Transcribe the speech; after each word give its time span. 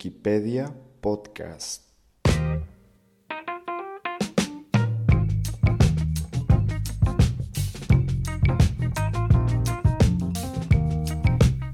Wikipedia 0.00 0.74
Podcast. 1.02 1.90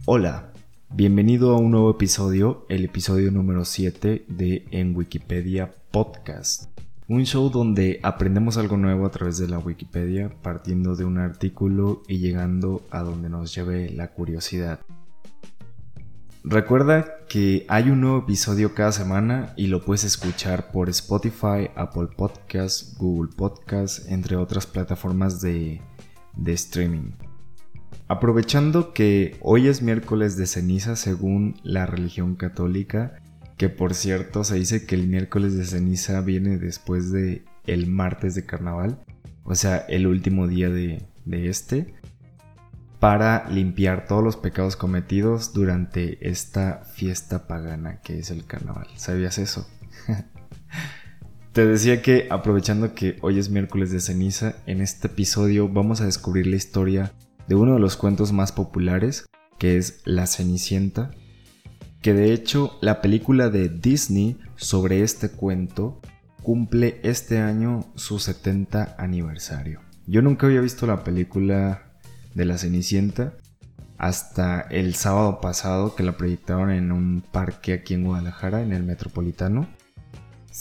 Hola, 0.06 0.52
bienvenido 0.90 1.54
a 1.54 1.58
un 1.58 1.70
nuevo 1.70 1.88
episodio, 1.92 2.66
el 2.68 2.84
episodio 2.84 3.30
número 3.30 3.64
7 3.64 4.24
de 4.26 4.66
En 4.72 4.96
Wikipedia 4.96 5.72
Podcast. 5.92 6.76
Un 7.06 7.26
show 7.26 7.48
donde 7.48 8.00
aprendemos 8.02 8.56
algo 8.56 8.76
nuevo 8.76 9.06
a 9.06 9.12
través 9.12 9.38
de 9.38 9.46
la 9.46 9.60
Wikipedia, 9.60 10.32
partiendo 10.42 10.96
de 10.96 11.04
un 11.04 11.18
artículo 11.18 12.02
y 12.08 12.18
llegando 12.18 12.82
a 12.90 13.04
donde 13.04 13.30
nos 13.30 13.54
lleve 13.54 13.88
la 13.90 14.08
curiosidad. 14.08 14.80
Recuerda 16.48 17.26
que 17.28 17.66
hay 17.68 17.90
un 17.90 18.02
nuevo 18.02 18.18
episodio 18.18 18.72
cada 18.72 18.92
semana 18.92 19.52
y 19.56 19.66
lo 19.66 19.84
puedes 19.84 20.04
escuchar 20.04 20.70
por 20.70 20.88
Spotify, 20.88 21.70
Apple 21.74 22.06
Podcasts, 22.16 22.96
Google 22.98 23.32
Podcasts, 23.36 24.06
entre 24.08 24.36
otras 24.36 24.64
plataformas 24.64 25.40
de, 25.40 25.80
de 26.36 26.52
streaming. 26.52 27.14
Aprovechando 28.06 28.92
que 28.92 29.36
hoy 29.40 29.66
es 29.66 29.82
miércoles 29.82 30.36
de 30.36 30.46
ceniza 30.46 30.94
según 30.94 31.56
la 31.64 31.84
religión 31.84 32.36
católica, 32.36 33.20
que 33.56 33.68
por 33.68 33.94
cierto 33.94 34.44
se 34.44 34.54
dice 34.54 34.86
que 34.86 34.94
el 34.94 35.08
miércoles 35.08 35.56
de 35.56 35.64
ceniza 35.64 36.20
viene 36.20 36.58
después 36.58 37.10
de 37.10 37.44
el 37.66 37.88
martes 37.88 38.36
de 38.36 38.46
carnaval, 38.46 39.04
o 39.42 39.56
sea, 39.56 39.78
el 39.78 40.06
último 40.06 40.46
día 40.46 40.70
de, 40.70 41.02
de 41.24 41.48
este, 41.48 41.96
para 43.06 43.48
limpiar 43.48 44.04
todos 44.08 44.24
los 44.24 44.36
pecados 44.36 44.74
cometidos 44.74 45.52
durante 45.52 46.28
esta 46.28 46.82
fiesta 46.92 47.46
pagana 47.46 48.00
que 48.00 48.18
es 48.18 48.32
el 48.32 48.44
carnaval. 48.44 48.88
¿Sabías 48.96 49.38
eso? 49.38 49.64
Te 51.52 51.64
decía 51.64 52.02
que 52.02 52.26
aprovechando 52.30 52.96
que 52.96 53.16
hoy 53.22 53.38
es 53.38 53.48
miércoles 53.48 53.92
de 53.92 54.00
ceniza, 54.00 54.56
en 54.66 54.80
este 54.80 55.06
episodio 55.06 55.68
vamos 55.68 56.00
a 56.00 56.06
descubrir 56.06 56.48
la 56.48 56.56
historia 56.56 57.12
de 57.46 57.54
uno 57.54 57.74
de 57.74 57.78
los 57.78 57.96
cuentos 57.96 58.32
más 58.32 58.50
populares, 58.50 59.26
que 59.56 59.76
es 59.76 60.00
La 60.04 60.26
Cenicienta, 60.26 61.12
que 62.02 62.12
de 62.12 62.32
hecho 62.32 62.76
la 62.80 63.00
película 63.02 63.50
de 63.50 63.68
Disney 63.68 64.36
sobre 64.56 65.04
este 65.04 65.30
cuento 65.30 66.00
cumple 66.42 66.98
este 67.04 67.38
año 67.38 67.86
su 67.94 68.18
70 68.18 68.96
aniversario. 68.98 69.80
Yo 70.08 70.22
nunca 70.22 70.48
había 70.48 70.60
visto 70.60 70.88
la 70.88 71.04
película 71.04 71.85
de 72.36 72.44
La 72.44 72.58
Cenicienta 72.58 73.32
hasta 73.98 74.60
el 74.60 74.94
sábado 74.94 75.40
pasado 75.40 75.96
que 75.96 76.02
la 76.02 76.16
proyectaron 76.16 76.70
en 76.70 76.92
un 76.92 77.22
parque 77.22 77.72
aquí 77.72 77.94
en 77.94 78.04
Guadalajara, 78.04 78.62
en 78.62 78.72
el 78.72 78.84
Metropolitano. 78.84 79.66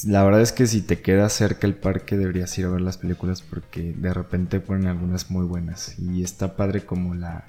La 0.05 0.23
verdad 0.23 0.41
es 0.41 0.51
que 0.51 0.67
si 0.67 0.81
te 0.81 1.01
queda 1.01 1.29
cerca 1.29 1.67
el 1.67 1.75
parque 1.75 2.17
deberías 2.17 2.57
ir 2.57 2.65
a 2.65 2.69
ver 2.69 2.81
las 2.81 2.97
películas 2.97 3.41
porque 3.41 3.93
de 3.93 4.13
repente 4.13 4.59
ponen 4.59 4.87
algunas 4.87 5.29
muy 5.29 5.45
buenas 5.45 5.99
y 5.99 6.23
está 6.23 6.55
padre 6.55 6.85
como 6.85 7.13
la, 7.13 7.45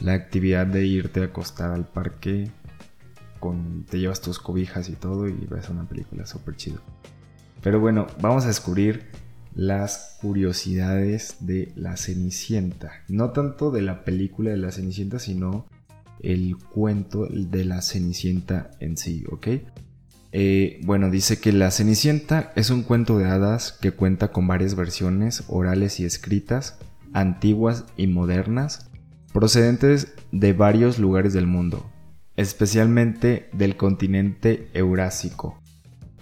la 0.00 0.12
actividad 0.12 0.66
de 0.66 0.86
irte 0.86 1.20
a 1.20 1.24
acostar 1.24 1.70
al 1.70 1.86
parque 1.86 2.50
te 3.88 3.98
llevas 3.98 4.20
tus 4.20 4.38
cobijas 4.38 4.88
y 4.88 4.92
todo 4.92 5.28
y 5.28 5.46
ves 5.50 5.68
una 5.68 5.84
película 5.84 6.26
súper 6.26 6.56
chido. 6.56 6.80
Pero 7.62 7.80
bueno, 7.80 8.06
vamos 8.20 8.44
a 8.44 8.48
descubrir 8.48 9.10
las 9.54 10.18
curiosidades 10.20 11.36
de 11.40 11.72
la 11.76 11.96
Cenicienta. 11.96 12.92
No 13.08 13.30
tanto 13.30 13.70
de 13.70 13.82
la 13.82 14.04
película 14.04 14.50
de 14.50 14.56
la 14.56 14.72
Cenicienta, 14.72 15.18
sino 15.18 15.66
el 16.20 16.56
cuento 16.56 17.26
de 17.26 17.64
la 17.64 17.82
Cenicienta 17.82 18.70
en 18.80 18.96
sí, 18.96 19.24
¿ok? 19.30 19.48
Eh, 20.34 20.80
bueno, 20.84 21.10
dice 21.10 21.38
que 21.40 21.52
La 21.52 21.70
Cenicienta 21.70 22.52
es 22.56 22.70
un 22.70 22.82
cuento 22.82 23.18
de 23.18 23.26
hadas 23.26 23.72
que 23.72 23.92
cuenta 23.92 24.28
con 24.28 24.46
varias 24.46 24.74
versiones 24.74 25.44
orales 25.48 26.00
y 26.00 26.06
escritas, 26.06 26.78
antiguas 27.12 27.84
y 27.98 28.06
modernas, 28.06 28.90
procedentes 29.34 30.14
de 30.30 30.54
varios 30.54 30.98
lugares 30.98 31.34
del 31.34 31.46
mundo, 31.46 31.90
especialmente 32.36 33.50
del 33.52 33.76
continente 33.76 34.68
eurásico. 34.72 35.61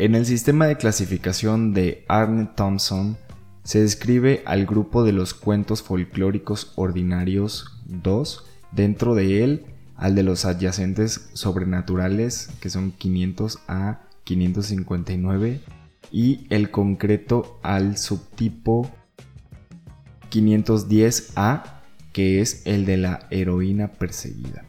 En 0.00 0.15
el 0.15 0.25
sistema 0.25 0.66
de 0.66 0.78
clasificación 0.78 1.75
de 1.75 2.06
Arne 2.09 2.49
Thompson 2.56 3.19
se 3.65 3.83
describe 3.83 4.43
al 4.47 4.65
grupo 4.65 5.05
de 5.05 5.12
los 5.12 5.34
cuentos 5.34 5.83
folclóricos 5.83 6.72
ordinarios 6.77 7.78
2, 7.84 8.47
dentro 8.72 9.15
de 9.15 9.44
él 9.44 9.66
al 9.97 10.15
de 10.15 10.22
los 10.22 10.47
adyacentes 10.47 11.28
sobrenaturales 11.34 12.49
que 12.62 12.71
son 12.71 12.93
500 12.93 13.59
a 13.69 14.00
559 14.25 15.61
y 16.11 16.47
el 16.49 16.71
concreto 16.71 17.61
al 17.62 17.99
subtipo 17.99 18.91
510A 20.31 21.62
que 22.15 22.41
es 22.41 22.62
el 22.65 22.87
de 22.87 22.97
la 22.97 23.27
heroína 23.28 23.88
perseguida. 23.88 24.65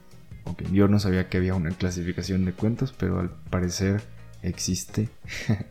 Yo 0.73 0.89
no 0.89 0.99
sabía 0.99 1.29
que 1.29 1.37
había 1.37 1.55
una 1.55 1.69
clasificación 1.69 2.43
de 2.43 2.51
cuentos, 2.51 2.93
pero 2.97 3.21
al 3.21 3.29
parecer 3.49 4.01
existe. 4.41 5.09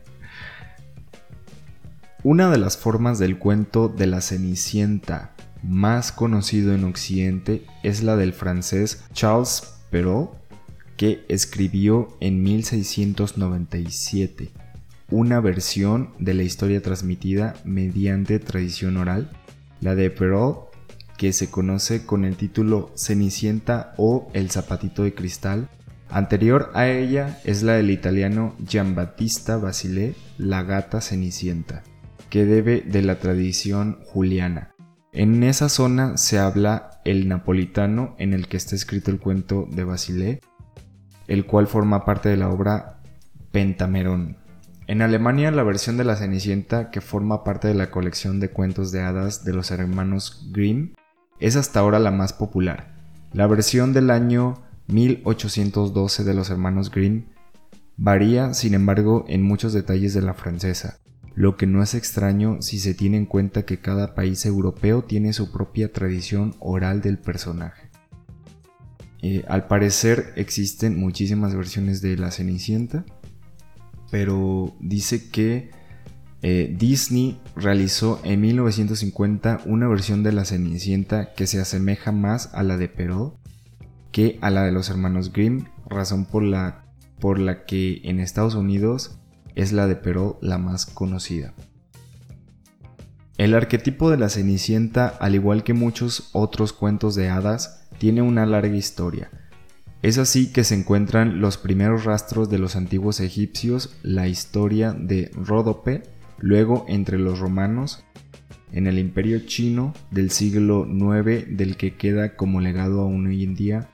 una 2.23 2.49
de 2.49 2.57
las 2.57 2.77
formas 2.77 3.19
del 3.19 3.37
cuento 3.37 3.89
de 3.89 4.07
la 4.07 4.21
Cenicienta 4.21 5.35
más 5.63 6.11
conocido 6.11 6.73
en 6.73 6.83
Occidente 6.85 7.65
es 7.83 8.01
la 8.03 8.15
del 8.15 8.33
francés 8.33 9.03
Charles 9.13 9.75
Perrault, 9.91 10.31
que 10.97 11.23
escribió 11.29 12.17
en 12.19 12.41
1697 12.43 14.51
una 15.11 15.41
versión 15.41 16.11
de 16.19 16.33
la 16.33 16.43
historia 16.43 16.81
transmitida 16.81 17.53
mediante 17.65 18.39
tradición 18.39 18.97
oral. 18.97 19.29
La 19.81 19.93
de 19.93 20.09
Perrault 20.09 20.71
que 21.17 21.33
se 21.33 21.51
conoce 21.51 22.05
con 22.05 22.25
el 22.25 22.35
título 22.35 22.91
Cenicienta 22.95 23.93
o 23.97 24.31
El 24.33 24.49
zapatito 24.49 25.03
de 25.03 25.13
cristal. 25.13 25.69
Anterior 26.11 26.71
a 26.73 26.89
ella 26.89 27.39
es 27.45 27.63
la 27.63 27.73
del 27.73 27.89
italiano 27.89 28.53
Giambattista 28.67 29.55
Basile, 29.55 30.13
La 30.37 30.61
gata 30.63 30.99
cenicienta, 30.99 31.83
que 32.29 32.45
debe 32.45 32.81
de 32.81 33.01
la 33.01 33.19
tradición 33.19 33.99
juliana. 34.07 34.71
En 35.13 35.41
esa 35.43 35.69
zona 35.69 36.17
se 36.17 36.37
habla 36.37 37.01
el 37.05 37.29
napolitano 37.29 38.13
en 38.17 38.33
el 38.33 38.49
que 38.49 38.57
está 38.57 38.75
escrito 38.75 39.09
el 39.09 39.19
cuento 39.19 39.69
de 39.71 39.85
Basile, 39.85 40.41
el 41.27 41.45
cual 41.45 41.67
forma 41.67 42.03
parte 42.03 42.27
de 42.27 42.35
la 42.35 42.49
obra 42.49 43.01
Pentamerón. 43.53 44.35
En 44.87 45.01
Alemania, 45.01 45.49
la 45.51 45.63
versión 45.63 45.95
de 45.95 46.03
la 46.03 46.17
Cenicienta, 46.17 46.91
que 46.91 46.99
forma 46.99 47.45
parte 47.45 47.69
de 47.69 47.73
la 47.73 47.89
colección 47.89 48.41
de 48.41 48.49
cuentos 48.49 48.91
de 48.91 49.01
hadas 49.01 49.45
de 49.45 49.53
los 49.53 49.71
hermanos 49.71 50.49
Grimm, 50.51 50.93
es 51.39 51.55
hasta 51.55 51.79
ahora 51.79 51.99
la 51.99 52.11
más 52.11 52.33
popular. 52.33 52.95
La 53.31 53.47
versión 53.47 53.93
del 53.93 54.11
año 54.11 54.61
1812 54.91 56.23
de 56.23 56.33
los 56.33 56.49
hermanos 56.49 56.91
Grimm 56.91 57.25
varía, 57.97 58.53
sin 58.53 58.73
embargo, 58.73 59.25
en 59.27 59.43
muchos 59.43 59.73
detalles 59.73 60.13
de 60.13 60.21
la 60.21 60.33
francesa, 60.33 60.99
lo 61.33 61.55
que 61.55 61.67
no 61.67 61.81
es 61.81 61.93
extraño 61.93 62.61
si 62.61 62.79
se 62.79 62.93
tiene 62.93 63.17
en 63.17 63.25
cuenta 63.25 63.63
que 63.63 63.79
cada 63.79 64.15
país 64.15 64.45
europeo 64.45 65.03
tiene 65.03 65.33
su 65.33 65.51
propia 65.51 65.91
tradición 65.91 66.55
oral 66.59 67.01
del 67.01 67.17
personaje. 67.17 67.89
Eh, 69.21 69.43
al 69.47 69.67
parecer 69.67 70.33
existen 70.35 70.99
muchísimas 70.99 71.55
versiones 71.55 72.01
de 72.01 72.17
la 72.17 72.31
Cenicienta, 72.31 73.05
pero 74.09 74.75
dice 74.79 75.29
que 75.29 75.69
eh, 76.41 76.75
Disney 76.77 77.39
realizó 77.55 78.19
en 78.23 78.41
1950 78.41 79.61
una 79.65 79.87
versión 79.87 80.23
de 80.23 80.31
la 80.31 80.43
Cenicienta 80.43 81.33
que 81.33 81.45
se 81.45 81.61
asemeja 81.61 82.11
más 82.11 82.49
a 82.53 82.63
la 82.63 82.77
de 82.77 82.87
Perrault 82.87 83.40
que 84.11 84.37
a 84.41 84.49
la 84.49 84.63
de 84.63 84.71
los 84.71 84.89
hermanos 84.89 85.31
Grimm, 85.31 85.65
razón 85.87 86.25
por 86.25 86.43
la, 86.43 86.85
por 87.19 87.39
la 87.39 87.65
que 87.65 88.01
en 88.03 88.19
Estados 88.19 88.55
Unidos 88.55 89.19
es 89.55 89.71
la 89.71 89.87
de 89.87 89.95
Perrault 89.95 90.37
la 90.41 90.57
más 90.57 90.85
conocida. 90.85 91.53
El 93.37 93.55
arquetipo 93.55 94.11
de 94.11 94.17
la 94.17 94.29
Cenicienta, 94.29 95.07
al 95.07 95.35
igual 95.35 95.63
que 95.63 95.73
muchos 95.73 96.29
otros 96.33 96.73
cuentos 96.73 97.15
de 97.15 97.29
hadas, 97.29 97.87
tiene 97.97 98.21
una 98.21 98.45
larga 98.45 98.75
historia. 98.75 99.31
Es 100.01 100.17
así 100.17 100.51
que 100.51 100.63
se 100.63 100.75
encuentran 100.75 101.41
los 101.41 101.57
primeros 101.57 102.05
rastros 102.05 102.49
de 102.49 102.59
los 102.59 102.75
antiguos 102.75 103.19
egipcios, 103.19 103.95
la 104.03 104.27
historia 104.27 104.93
de 104.93 105.31
Ródope, 105.35 106.03
luego 106.39 106.85
entre 106.87 107.17
los 107.17 107.39
romanos, 107.39 108.03
en 108.71 108.87
el 108.87 108.99
imperio 108.99 109.39
chino 109.45 109.93
del 110.11 110.31
siglo 110.31 110.87
IX 110.87 111.57
del 111.57 111.77
que 111.77 111.95
queda 111.95 112.35
como 112.35 112.61
legado 112.61 113.01
aún 113.01 113.27
hoy 113.27 113.43
en 113.43 113.55
día 113.55 113.89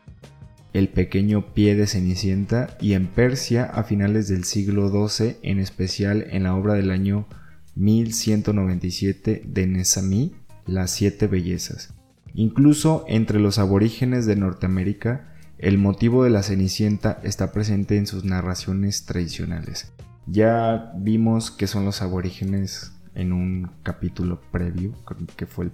el 0.78 0.90
pequeño 0.90 1.54
pie 1.56 1.76
de 1.76 1.88
Cenicienta 1.88 2.78
y 2.80 2.94
en 2.94 3.08
Persia 3.08 3.66
a 3.66 3.84
finales 3.84 4.28
del 4.28 4.44
siglo 4.44 4.90
XII, 4.90 5.38
en 5.42 5.58
especial 5.58 6.28
en 6.30 6.44
la 6.44 6.56
obra 6.56 6.76
del 6.76 6.92
año 6.92 7.28
1197 7.74 9.42
de 9.48 9.68
Nesami, 9.68 10.36
Las 10.68 10.92
Siete 10.92 11.26
Bellezas. 11.26 11.96
Incluso 12.36 13.06
entre 13.08 13.40
los 13.40 13.58
aborígenes 13.58 14.28
de 14.28 14.36
Norteamérica, 14.36 15.34
el 15.58 15.80
motivo 15.80 16.24
de 16.24 16.30
la 16.30 16.44
Cenicienta 16.44 17.20
está 17.24 17.52
presente 17.52 17.98
en 17.98 18.06
sus 18.06 18.24
narraciones 18.24 19.06
tradicionales. 19.06 19.92
Ya 20.28 20.92
vimos 20.96 21.50
que 21.50 21.66
son 21.66 21.86
los 21.86 22.04
aborígenes 22.04 22.94
en 23.16 23.34
un 23.34 23.72
capítulo 23.82 24.42
previo, 24.52 24.94
que 25.36 25.48
fue 25.48 25.66
el 25.66 25.72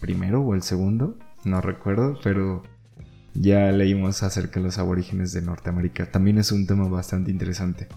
primero 0.00 0.40
o 0.40 0.54
el 0.54 0.62
segundo, 0.62 1.18
no 1.44 1.60
recuerdo, 1.60 2.18
pero 2.24 2.62
ya 3.40 3.70
leímos 3.72 4.22
acerca 4.22 4.60
de 4.60 4.66
los 4.66 4.78
aborígenes 4.78 5.32
de 5.32 5.42
Norteamérica. 5.42 6.10
También 6.10 6.38
es 6.38 6.52
un 6.52 6.66
tema 6.66 6.88
bastante 6.88 7.30
interesante. 7.30 7.88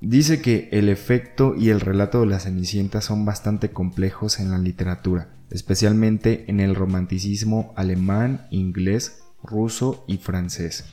Dice 0.00 0.42
que 0.42 0.68
el 0.72 0.88
efecto 0.88 1.54
y 1.56 1.68
el 1.68 1.80
relato 1.80 2.20
de 2.20 2.26
la 2.26 2.40
Cenicienta 2.40 3.00
son 3.00 3.24
bastante 3.24 3.70
complejos 3.70 4.40
en 4.40 4.50
la 4.50 4.58
literatura, 4.58 5.28
especialmente 5.50 6.44
en 6.48 6.58
el 6.58 6.74
romanticismo 6.74 7.72
alemán, 7.76 8.46
inglés, 8.50 9.22
ruso 9.44 10.04
y 10.08 10.18
francés. 10.18 10.84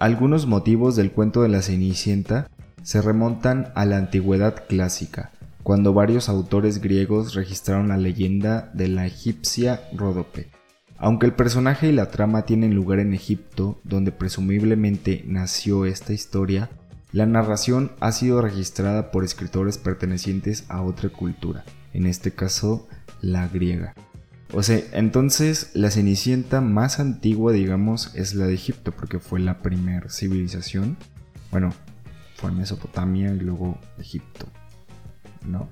Algunos 0.00 0.46
motivos 0.46 0.96
del 0.96 1.12
cuento 1.12 1.42
de 1.42 1.48
la 1.48 1.62
Cenicienta 1.62 2.50
se 2.82 3.00
remontan 3.00 3.70
a 3.76 3.84
la 3.84 3.96
antigüedad 3.96 4.64
clásica, 4.68 5.30
cuando 5.62 5.94
varios 5.94 6.28
autores 6.28 6.80
griegos 6.80 7.34
registraron 7.34 7.88
la 7.88 7.96
leyenda 7.96 8.72
de 8.74 8.88
la 8.88 9.06
egipcia 9.06 9.82
Ródope. 9.92 10.50
Aunque 11.02 11.26
el 11.26 11.34
personaje 11.34 11.88
y 11.88 11.92
la 11.92 12.12
trama 12.12 12.42
tienen 12.42 12.76
lugar 12.76 13.00
en 13.00 13.12
Egipto, 13.12 13.80
donde 13.82 14.12
presumiblemente 14.12 15.24
nació 15.26 15.84
esta 15.84 16.12
historia, 16.12 16.70
la 17.10 17.26
narración 17.26 17.90
ha 17.98 18.12
sido 18.12 18.40
registrada 18.40 19.10
por 19.10 19.24
escritores 19.24 19.78
pertenecientes 19.78 20.64
a 20.68 20.80
otra 20.80 21.08
cultura, 21.08 21.64
en 21.92 22.06
este 22.06 22.30
caso 22.30 22.86
la 23.20 23.48
griega. 23.48 23.96
O 24.52 24.62
sea, 24.62 24.80
entonces 24.92 25.72
la 25.74 25.90
Cenicienta 25.90 26.60
más 26.60 27.00
antigua, 27.00 27.52
digamos, 27.52 28.14
es 28.14 28.34
la 28.36 28.46
de 28.46 28.54
Egipto, 28.54 28.92
porque 28.92 29.18
fue 29.18 29.40
la 29.40 29.60
primera 29.60 30.08
civilización. 30.08 30.96
Bueno, 31.50 31.70
fue 32.36 32.52
Mesopotamia 32.52 33.34
y 33.34 33.40
luego 33.40 33.76
Egipto. 33.98 34.46
¿no? 35.44 35.68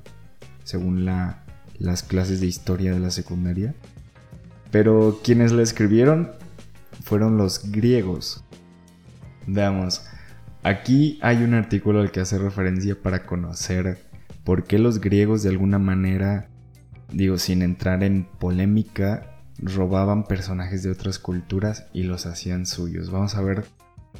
Según 0.65 1.05
las 1.05 2.03
clases 2.03 2.41
de 2.41 2.49
historia 2.49 2.93
de 2.93 2.99
la 2.99 3.13
secundaria. 3.13 3.77
Pero 4.71 5.21
quienes 5.23 5.53
la 5.53 5.63
escribieron 5.63 6.31
fueron 7.03 7.37
los 7.37 7.71
griegos. 7.71 8.45
Veamos, 9.47 10.07
aquí 10.63 11.19
hay 11.23 11.43
un 11.43 11.55
artículo 11.55 12.01
al 12.01 12.11
que 12.13 12.21
hace 12.21 12.39
referencia 12.39 13.01
para 13.01 13.27
conocer 13.27 13.99
por 14.45 14.65
qué 14.65 14.79
los 14.79 15.01
griegos 15.01 15.43
de 15.43 15.51
alguna 15.51 15.79
manera, 15.79 16.49
digo, 17.13 17.39
sin 17.39 17.63
entrar 17.63 18.03
en 18.05 18.25
polémica, 18.39 19.31
robaban 19.59 20.25
personajes 20.25 20.83
de 20.83 20.91
otras 20.91 21.19
culturas 21.19 21.87
y 21.93 22.05
los 22.05 22.27
hacían 22.27 22.67
suyos. 22.67 23.11
Vamos 23.11 23.35
a 23.35 23.43
ver 23.43 23.65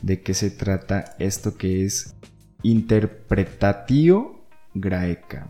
de 0.03 0.23
qué 0.23 0.35
se 0.35 0.51
trata 0.51 1.17
esto 1.19 1.57
que 1.57 1.85
es 1.85 2.15
interpretatio 2.63 4.45
graeca. 4.75 5.49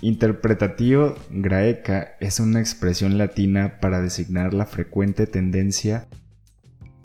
Interpretatio 0.00 1.16
graeca 1.30 2.16
es 2.20 2.40
una 2.40 2.60
expresión 2.60 3.16
latina 3.16 3.78
para 3.80 4.00
designar 4.00 4.52
la 4.52 4.66
frecuente 4.66 5.26
tendencia 5.26 6.08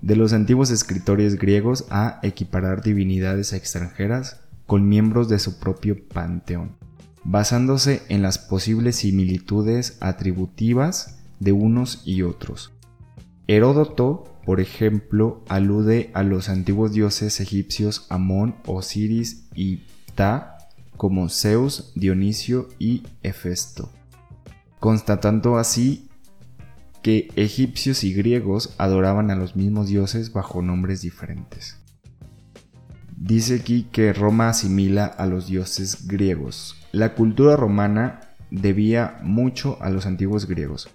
de 0.02 0.16
los 0.16 0.34
antiguos 0.34 0.72
escritores 0.72 1.38
griegos 1.38 1.86
a 1.90 2.20
equiparar 2.24 2.82
divinidades 2.82 3.54
extranjeras 3.54 4.42
con 4.66 4.88
miembros 4.88 5.30
de 5.30 5.40
su 5.40 5.60
propio 5.60 6.08
panteón, 6.08 6.78
basándose 7.24 8.02
en 8.10 8.22
las 8.22 8.38
posibles 8.38 8.98
similitudes 8.98 9.98
atributivas 10.00 11.20
de 11.40 11.52
unos 11.52 12.02
y 12.06 12.22
otros. 12.22 12.74
Heródoto, 13.48 14.40
por 14.46 14.60
ejemplo, 14.60 15.44
alude 15.48 16.12
a 16.14 16.24
los 16.24 16.50
antiguos 16.50 16.92
dioses 16.92 17.40
egipcios 17.40 18.06
Amón, 18.10 18.56
Osiris 18.66 19.48
y 19.56 19.86
Ptah 20.14 20.59
como 21.00 21.30
Zeus, 21.30 21.94
Dionisio 21.96 22.68
y 22.78 23.04
Hefesto, 23.24 23.90
constatando 24.82 25.58
así 25.58 26.10
que 27.02 27.30
egipcios 27.38 28.04
y 28.04 28.14
griegos 28.14 28.76
adoraban 28.78 29.32
a 29.32 29.36
los 29.36 29.56
mismos 29.56 29.88
dioses 29.88 30.34
bajo 30.34 30.62
nombres 30.62 31.00
diferentes. 31.00 31.78
Dice 33.16 33.56
aquí 33.56 33.88
que 33.94 34.12
Roma 34.12 34.50
asimila 34.50 35.06
a 35.06 35.26
los 35.26 35.48
dioses 35.48 36.06
griegos. 36.06 36.76
La 36.92 37.16
cultura 37.16 37.56
romana 37.56 38.20
debía 38.52 39.20
mucho 39.24 39.78
a 39.82 39.90
los 39.90 40.06
antiguos 40.06 40.48
griegos. 40.48 40.90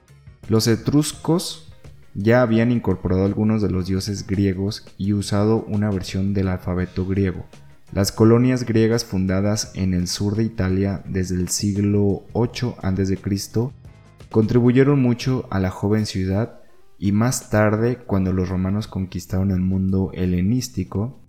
Los 0.50 0.66
etruscos 0.66 1.72
ya 2.12 2.42
habían 2.42 2.72
incorporado 2.72 3.24
algunos 3.24 3.62
de 3.62 3.70
los 3.70 3.86
dioses 3.86 4.26
griegos 4.26 4.84
y 4.98 5.14
usado 5.14 5.64
una 5.64 5.90
versión 5.90 6.34
del 6.34 6.48
alfabeto 6.48 7.06
griego, 7.06 7.46
las 7.94 8.10
colonias 8.10 8.64
griegas 8.64 9.04
fundadas 9.04 9.70
en 9.76 9.94
el 9.94 10.08
sur 10.08 10.34
de 10.34 10.42
Italia 10.42 11.04
desde 11.06 11.36
el 11.36 11.48
siglo 11.48 12.24
8 12.32 12.76
a.C. 12.82 13.18
contribuyeron 14.32 15.00
mucho 15.00 15.46
a 15.50 15.60
la 15.60 15.70
joven 15.70 16.04
ciudad 16.04 16.60
y 16.98 17.12
más 17.12 17.50
tarde, 17.50 17.98
cuando 17.98 18.32
los 18.32 18.48
romanos 18.48 18.88
conquistaron 18.88 19.52
el 19.52 19.60
mundo 19.60 20.10
helenístico, 20.12 21.20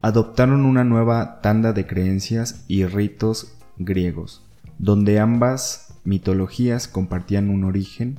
adoptaron 0.00 0.64
una 0.64 0.84
nueva 0.84 1.42
tanda 1.42 1.74
de 1.74 1.86
creencias 1.86 2.64
y 2.66 2.86
ritos 2.86 3.58
griegos, 3.76 4.46
donde 4.78 5.20
ambas 5.20 6.00
mitologías 6.04 6.88
compartían 6.88 7.50
un 7.50 7.64
origen. 7.64 8.18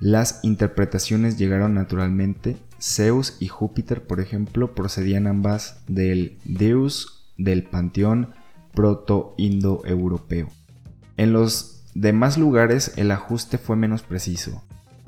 Las 0.00 0.40
interpretaciones 0.42 1.38
llegaron 1.38 1.74
naturalmente 1.74 2.56
Zeus 2.80 3.36
y 3.40 3.48
Júpiter, 3.48 4.06
por 4.06 4.20
ejemplo, 4.20 4.74
procedían 4.74 5.26
ambas 5.26 5.80
del 5.88 6.38
Deus 6.44 7.24
del 7.38 7.64
panteón 7.64 8.34
proto-indoeuropeo. 8.74 10.48
En 11.16 11.32
los 11.32 11.82
demás 11.94 12.36
lugares 12.36 12.92
el 12.96 13.10
ajuste 13.10 13.56
fue 13.56 13.76
menos 13.76 14.02
preciso, 14.02 14.62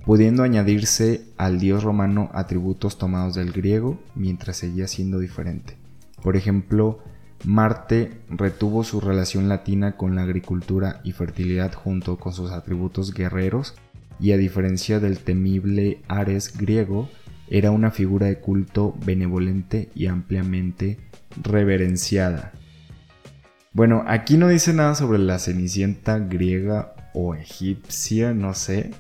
pudiendo 0.06 0.43
añadirse 0.43 1.26
al 1.37 1.58
dios 1.58 1.84
romano 1.84 2.31
atributos 2.32 2.96
tomados 2.96 3.34
del 3.34 3.52
griego 3.52 4.00
mientras 4.14 4.56
seguía 4.56 4.88
siendo 4.88 5.19
diferente. 5.19 5.76
Por 6.23 6.34
ejemplo, 6.34 7.01
Marte 7.44 8.22
retuvo 8.31 8.82
su 8.82 9.01
relación 9.01 9.48
latina 9.48 9.96
con 9.96 10.17
la 10.17 10.22
agricultura 10.22 11.01
y 11.05 11.13
fertilidad 11.13 11.72
junto 11.72 12.17
con 12.17 12.32
sus 12.32 12.51
atributos 12.51 13.15
guerreros 13.15 13.74
y 14.20 14.32
a 14.32 14.37
diferencia 14.37 15.01
del 15.01 15.19
temible 15.19 16.01
Ares 16.08 16.56
griego, 16.56 17.08
era 17.48 17.70
una 17.70 17.91
figura 17.91 18.27
de 18.27 18.39
culto 18.39 18.94
benevolente 19.05 19.91
y 19.94 20.06
ampliamente 20.06 20.98
reverenciada. 21.43 22.53
Bueno, 23.72 24.05
aquí 24.06 24.37
no 24.37 24.48
dice 24.48 24.72
nada 24.72 24.94
sobre 24.94 25.19
la 25.19 25.39
cenicienta 25.39 26.19
griega 26.19 26.94
o 27.15 27.34
egipcia, 27.34 28.34
no 28.34 28.55
sé, 28.55 28.91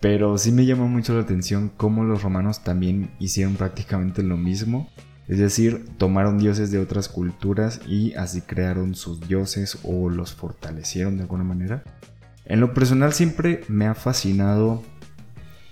pero 0.00 0.38
sí 0.38 0.52
me 0.52 0.66
llama 0.66 0.86
mucho 0.86 1.14
la 1.14 1.22
atención 1.22 1.70
cómo 1.76 2.04
los 2.04 2.22
romanos 2.22 2.62
también 2.62 3.10
hicieron 3.18 3.54
prácticamente 3.54 4.22
lo 4.22 4.36
mismo, 4.36 4.88
es 5.28 5.38
decir, 5.38 5.84
tomaron 5.98 6.38
dioses 6.38 6.70
de 6.70 6.78
otras 6.78 7.08
culturas 7.08 7.80
y 7.86 8.14
así 8.14 8.40
crearon 8.40 8.94
sus 8.94 9.20
dioses 9.20 9.78
o 9.82 10.08
los 10.08 10.34
fortalecieron 10.34 11.16
de 11.16 11.24
alguna 11.24 11.44
manera. 11.44 11.84
En 12.48 12.60
lo 12.60 12.72
personal 12.72 13.12
siempre 13.12 13.60
me 13.68 13.86
ha 13.86 13.94
fascinado 13.94 14.82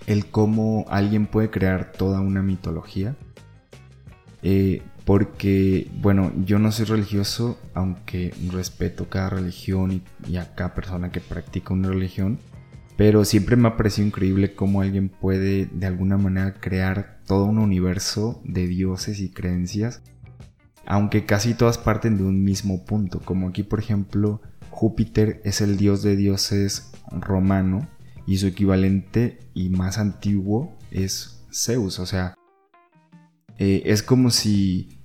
el 0.06 0.26
cómo 0.26 0.84
alguien 0.88 1.26
puede 1.26 1.50
crear 1.50 1.90
toda 1.92 2.20
una 2.20 2.42
mitología. 2.42 3.16
Eh, 4.42 4.82
porque, 5.06 5.88
bueno, 6.00 6.32
yo 6.44 6.58
no 6.58 6.70
soy 6.72 6.84
religioso, 6.84 7.58
aunque 7.74 8.34
respeto 8.50 9.08
cada 9.08 9.30
religión 9.30 10.02
y, 10.28 10.36
a 10.36 10.54
cada 10.54 10.74
persona 10.74 11.10
que 11.10 11.20
practica 11.20 11.72
una 11.72 11.88
religión. 11.88 12.38
Pero 12.96 13.24
siempre 13.24 13.56
me 13.56 13.68
ha 13.68 13.76
parecido 13.76 14.08
increíble 14.08 14.54
cómo 14.54 14.82
alguien 14.82 15.08
puede 15.08 15.66
de 15.66 15.86
alguna 15.86 16.18
manera 16.18 16.54
crear 16.54 17.20
todo 17.26 17.44
un 17.44 17.58
universo 17.58 18.42
de 18.44 18.66
dioses 18.66 19.20
y 19.20 19.30
creencias. 19.30 20.02
Aunque 20.84 21.24
casi 21.24 21.54
todas 21.54 21.78
parten 21.78 22.18
de 22.18 22.24
un 22.24 22.44
mismo 22.44 22.84
punto. 22.84 23.20
Como 23.20 23.48
aquí, 23.48 23.62
por 23.62 23.78
ejemplo, 23.78 24.42
Júpiter 24.76 25.40
es 25.42 25.62
el 25.62 25.78
dios 25.78 26.02
de 26.02 26.16
dioses 26.16 26.92
romano 27.10 27.88
y 28.26 28.36
su 28.36 28.46
equivalente 28.46 29.38
y 29.54 29.70
más 29.70 29.96
antiguo 29.96 30.76
es 30.90 31.46
Zeus. 31.50 31.98
O 31.98 32.04
sea, 32.04 32.34
eh, 33.56 33.84
es 33.86 34.02
como 34.02 34.28
si, 34.28 34.98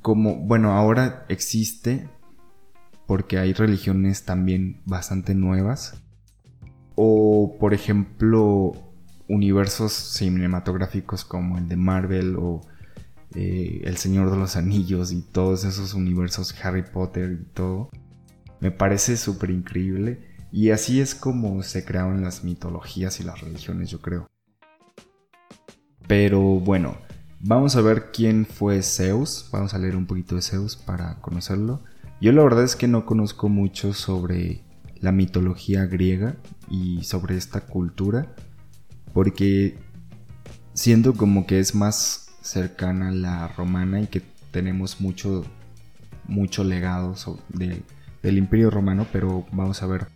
como, 0.00 0.36
bueno, 0.36 0.74
ahora 0.74 1.26
existe 1.28 2.08
porque 3.08 3.38
hay 3.38 3.52
religiones 3.52 4.22
también 4.24 4.80
bastante 4.86 5.34
nuevas. 5.34 6.00
O, 6.94 7.56
por 7.58 7.74
ejemplo, 7.74 8.74
universos 9.26 9.92
cinematográficos 9.92 11.24
como 11.24 11.58
el 11.58 11.66
de 11.66 11.76
Marvel 11.76 12.36
o 12.36 12.60
eh, 13.34 13.80
El 13.82 13.96
Señor 13.96 14.30
de 14.30 14.36
los 14.36 14.54
Anillos 14.54 15.10
y 15.10 15.20
todos 15.22 15.64
esos 15.64 15.94
universos 15.94 16.54
Harry 16.62 16.84
Potter 16.84 17.32
y 17.32 17.44
todo. 17.52 17.90
Me 18.60 18.70
parece 18.70 19.16
súper 19.16 19.50
increíble 19.50 20.30
y 20.52 20.70
así 20.70 21.00
es 21.00 21.14
como 21.14 21.62
se 21.62 21.84
crearon 21.84 22.22
las 22.22 22.44
mitologías 22.44 23.20
y 23.20 23.24
las 23.24 23.40
religiones, 23.40 23.90
yo 23.90 24.00
creo. 24.00 24.28
Pero 26.06 26.40
bueno, 26.40 26.96
vamos 27.38 27.76
a 27.76 27.82
ver 27.82 28.10
quién 28.12 28.44
fue 28.44 28.82
Zeus. 28.82 29.48
Vamos 29.52 29.74
a 29.74 29.78
leer 29.78 29.96
un 29.96 30.06
poquito 30.06 30.34
de 30.34 30.42
Zeus 30.42 30.76
para 30.76 31.20
conocerlo. 31.20 31.82
Yo 32.20 32.32
la 32.32 32.42
verdad 32.42 32.64
es 32.64 32.76
que 32.76 32.88
no 32.88 33.06
conozco 33.06 33.48
mucho 33.48 33.94
sobre 33.94 34.62
la 35.00 35.12
mitología 35.12 35.86
griega 35.86 36.36
y 36.68 37.04
sobre 37.04 37.36
esta 37.36 37.60
cultura. 37.60 38.34
Porque 39.14 39.78
siento 40.74 41.14
como 41.14 41.46
que 41.46 41.60
es 41.60 41.74
más 41.74 42.30
cercana 42.42 43.08
a 43.08 43.12
la 43.12 43.48
romana 43.48 44.00
y 44.00 44.08
que 44.08 44.22
tenemos 44.50 45.00
mucho, 45.00 45.44
mucho 46.26 46.64
legado 46.64 47.14
del 48.22 48.38
imperio 48.38 48.70
romano, 48.70 49.06
pero 49.12 49.46
vamos 49.52 49.82
a 49.82 49.86
ver. 49.86 50.06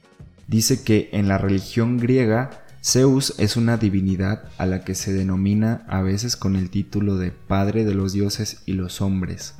Dice 0.47 0.83
que 0.85 1.09
en 1.13 1.29
la 1.29 1.39
religión 1.39 1.99
griega 1.99 2.65
Zeus 2.83 3.35
es 3.39 3.57
una 3.57 3.79
divinidad 3.79 4.45
a 4.59 4.67
la 4.67 4.85
que 4.85 4.95
se 4.95 5.15
denomina 5.15 5.87
a 5.89 6.03
veces 6.03 6.37
con 6.37 6.55
el 6.55 6.69
título 6.69 7.17
de 7.17 7.31
Padre 7.31 7.85
de 7.85 7.95
los 7.95 8.13
dioses 8.13 8.63
y 8.67 8.75
los 8.75 9.01
hombres, 9.01 9.55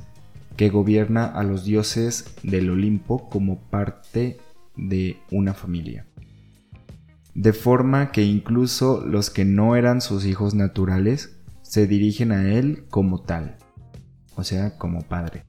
que 0.57 0.69
gobierna 0.69 1.25
a 1.25 1.43
los 1.43 1.65
dioses 1.65 2.25
del 2.43 2.69
Olimpo 2.69 3.27
como 3.29 3.59
parte 3.59 4.37
de 4.77 5.17
una 5.31 5.55
familia. 5.55 6.05
De 7.33 7.51
forma 7.51 8.11
que 8.11 8.23
incluso 8.23 9.03
los 9.03 9.31
que 9.31 9.43
no 9.43 9.75
eran 9.75 10.01
sus 10.01 10.25
hijos 10.25 10.53
naturales 10.53 11.35
se 11.63 11.87
dirigen 11.87 12.31
a 12.31 12.53
él 12.53 12.85
como 12.91 13.21
tal, 13.21 13.57
o 14.35 14.43
sea, 14.43 14.77
como 14.77 15.01
padre. 15.01 15.45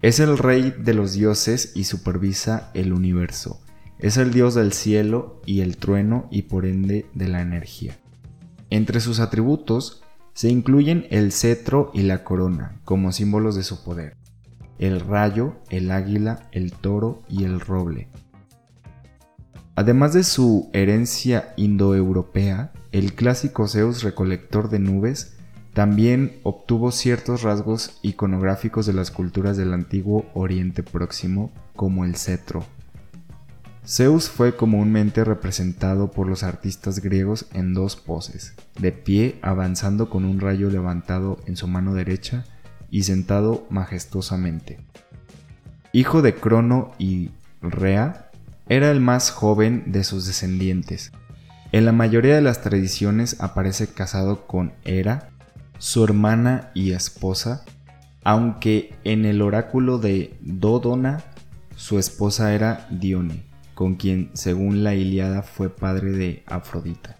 Es 0.00 0.20
el 0.20 0.38
rey 0.38 0.72
de 0.78 0.94
los 0.94 1.12
dioses 1.12 1.72
y 1.74 1.82
supervisa 1.82 2.70
el 2.74 2.92
universo. 2.92 3.60
Es 3.98 4.16
el 4.16 4.32
dios 4.32 4.54
del 4.54 4.72
cielo 4.72 5.42
y 5.44 5.60
el 5.60 5.76
trueno 5.76 6.28
y 6.30 6.42
por 6.42 6.66
ende 6.66 7.06
de 7.14 7.26
la 7.26 7.40
energía. 7.40 7.98
Entre 8.70 9.00
sus 9.00 9.18
atributos 9.18 10.04
se 10.34 10.50
incluyen 10.50 11.08
el 11.10 11.32
cetro 11.32 11.90
y 11.92 12.02
la 12.02 12.22
corona 12.22 12.80
como 12.84 13.10
símbolos 13.10 13.56
de 13.56 13.64
su 13.64 13.82
poder, 13.82 14.16
el 14.78 15.00
rayo, 15.00 15.56
el 15.68 15.90
águila, 15.90 16.48
el 16.52 16.70
toro 16.70 17.24
y 17.28 17.42
el 17.42 17.58
roble. 17.58 18.06
Además 19.74 20.12
de 20.12 20.22
su 20.22 20.70
herencia 20.72 21.54
indoeuropea, 21.56 22.72
el 22.92 23.14
clásico 23.14 23.66
Zeus 23.66 24.04
recolector 24.04 24.70
de 24.70 24.78
nubes 24.78 25.37
también 25.78 26.40
obtuvo 26.42 26.90
ciertos 26.90 27.42
rasgos 27.42 28.00
iconográficos 28.02 28.84
de 28.84 28.92
las 28.92 29.12
culturas 29.12 29.56
del 29.56 29.72
antiguo 29.72 30.26
Oriente 30.34 30.82
Próximo, 30.82 31.52
como 31.76 32.04
el 32.04 32.16
cetro. 32.16 32.66
Zeus 33.86 34.28
fue 34.28 34.56
comúnmente 34.56 35.22
representado 35.22 36.10
por 36.10 36.26
los 36.26 36.42
artistas 36.42 36.98
griegos 36.98 37.46
en 37.52 37.74
dos 37.74 37.94
poses, 37.94 38.54
de 38.80 38.90
pie 38.90 39.38
avanzando 39.40 40.10
con 40.10 40.24
un 40.24 40.40
rayo 40.40 40.68
levantado 40.68 41.38
en 41.46 41.56
su 41.56 41.68
mano 41.68 41.94
derecha 41.94 42.44
y 42.90 43.04
sentado 43.04 43.64
majestuosamente. 43.70 44.80
Hijo 45.92 46.22
de 46.22 46.34
Crono 46.34 46.90
y 46.98 47.30
Rea, 47.62 48.32
era 48.68 48.90
el 48.90 48.98
más 48.98 49.30
joven 49.30 49.84
de 49.92 50.02
sus 50.02 50.26
descendientes, 50.26 51.12
en 51.70 51.84
la 51.84 51.92
mayoría 51.92 52.34
de 52.34 52.42
las 52.42 52.62
tradiciones 52.62 53.40
aparece 53.40 53.86
casado 53.86 54.46
con 54.48 54.72
Hera, 54.84 55.28
su 55.78 56.04
hermana 56.04 56.70
y 56.74 56.92
esposa, 56.92 57.64
aunque 58.24 58.94
en 59.04 59.24
el 59.24 59.40
oráculo 59.42 59.98
de 59.98 60.36
Dodona 60.40 61.24
su 61.76 61.98
esposa 61.98 62.54
era 62.54 62.86
Dione, 62.90 63.44
con 63.74 63.94
quien 63.94 64.30
según 64.34 64.82
la 64.82 64.94
Iliada 64.94 65.42
fue 65.42 65.70
padre 65.70 66.10
de 66.10 66.42
Afrodita. 66.46 67.16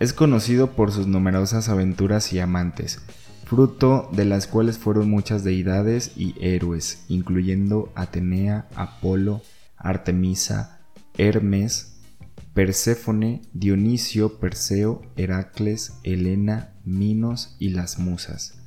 Es 0.00 0.12
conocido 0.12 0.72
por 0.72 0.92
sus 0.92 1.06
numerosas 1.06 1.68
aventuras 1.68 2.32
y 2.32 2.40
amantes, 2.40 3.00
fruto 3.44 4.10
de 4.12 4.24
las 4.24 4.46
cuales 4.46 4.78
fueron 4.78 5.08
muchas 5.08 5.44
deidades 5.44 6.12
y 6.16 6.34
héroes, 6.40 7.04
incluyendo 7.08 7.92
Atenea, 7.94 8.68
Apolo, 8.74 9.42
Artemisa, 9.76 10.80
Hermes, 11.16 12.00
Perséfone, 12.54 13.42
Dionisio, 13.52 14.38
Perseo, 14.40 15.02
Heracles, 15.16 15.94
Helena, 16.02 16.74
Minos 16.88 17.56
y 17.58 17.70
las 17.70 17.98
musas. 17.98 18.58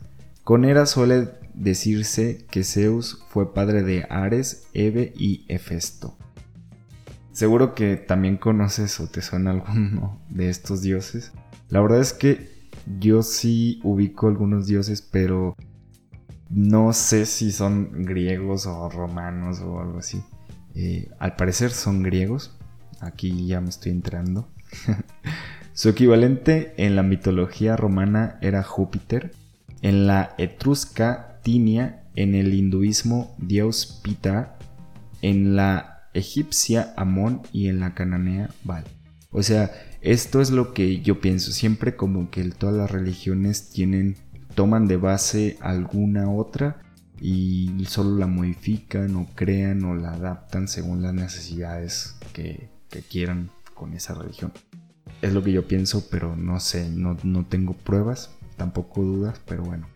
Con 0.44 0.66
Hera 0.66 0.86
suele 0.86 1.30
decirse 1.54 2.46
que 2.50 2.64
Zeus 2.64 3.24
fue 3.30 3.54
padre 3.54 3.84
de 3.84 4.06
Ares, 4.10 4.68
Eve 4.74 5.14
y 5.18 5.46
Hefesto. 5.48 6.18
Seguro 7.32 7.76
que 7.76 7.96
también 7.96 8.38
conoces 8.38 9.00
o 9.00 9.08
te 9.08 9.22
suena 9.22 9.52
alguno 9.52 10.22
de 10.30 10.50
estos 10.50 10.82
dioses. 10.82 11.32
La 11.70 11.82
verdad 11.82 12.00
es 12.00 12.14
que 12.14 12.50
yo 13.00 13.24
sí 13.24 13.80
ubico 13.84 14.28
algunos 14.28 14.68
dioses, 14.68 15.02
pero 15.02 15.56
no 16.50 16.92
sé 16.94 17.26
si 17.26 17.52
son 17.52 18.04
griegos 18.04 18.66
o 18.66 18.90
romanos 18.90 19.62
o 19.62 19.80
algo 19.80 20.00
así. 20.00 20.22
Eh, 20.76 21.10
al 21.20 21.36
parecer 21.36 21.72
son 21.72 22.04
griegos, 22.04 22.58
aquí 23.00 23.48
ya 23.48 23.62
me 23.62 23.70
estoy 23.70 23.92
entrando. 23.92 24.50
Su 25.74 25.90
equivalente 25.90 26.74
en 26.78 26.96
la 26.96 27.04
mitología 27.04 27.76
romana 27.76 28.38
era 28.42 28.64
Júpiter, 28.64 29.32
en 29.82 30.08
la 30.08 30.36
etrusca 30.38 31.40
Tinia, 31.44 32.04
en 32.16 32.36
el 32.36 32.54
hinduismo 32.54 33.36
Dios 33.38 34.02
Pita, 34.04 34.58
en 35.22 35.56
la 35.56 36.10
egipcia 36.14 36.94
Amón 36.98 37.42
y 37.54 37.68
en 37.68 37.80
la 37.80 37.94
cananea 37.94 38.50
Baal. 38.64 38.84
O 39.32 39.44
sea, 39.44 39.72
esto 40.02 40.42
es 40.42 40.52
lo 40.52 40.74
que 40.74 41.02
yo 41.02 41.22
pienso, 41.22 41.52
siempre 41.52 41.96
como 41.96 42.30
que 42.30 42.44
todas 42.52 42.76
las 42.76 42.92
religiones 42.92 43.70
tienen 43.70 44.18
toman 44.56 44.88
de 44.88 44.98
base 44.98 45.58
alguna 45.62 46.30
otra 46.30 46.82
y 47.22 47.86
solo 47.88 48.18
la 48.18 48.28
modifican 48.28 49.16
o 49.16 49.28
crean 49.36 49.86
o 49.86 49.96
la 49.96 50.14
adaptan 50.14 50.68
según 50.68 51.02
las 51.02 51.14
necesidades 51.14 52.16
que 52.34 52.70
que 52.92 53.02
quieran 53.02 53.50
con 53.74 53.94
esa 53.94 54.14
religión. 54.14 54.52
Es 55.22 55.34
lo 55.34 55.44
que 55.44 55.52
yo 55.52 55.68
pienso, 55.68 56.08
pero 56.10 56.36
no 56.36 56.60
sé, 56.60 56.90
no, 56.90 57.16
tengo 57.46 57.74
pruebas, 57.74 58.32
tampoco 58.58 59.04
dudas, 59.04 59.40
pero 59.46 59.64
bueno. 59.64 59.88